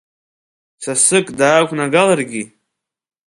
[0.83, 2.43] Сасык даақәнагаларгьы…